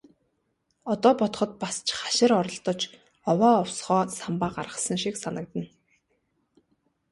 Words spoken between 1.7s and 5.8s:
ч хашир оролдож, овоо овсгоо самбаа гаргасан шиг санагдана.